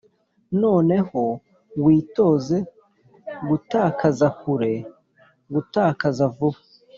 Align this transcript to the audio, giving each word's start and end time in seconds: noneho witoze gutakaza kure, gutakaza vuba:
noneho 0.61 1.21
witoze 1.85 2.57
gutakaza 3.49 4.27
kure, 4.39 4.73
gutakaza 5.53 6.23
vuba: 6.35 6.59